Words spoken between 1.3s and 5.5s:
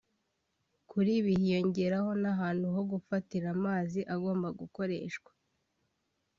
hiyongeraho n’ahantu ho gufatira amazi agomba gukoreshwa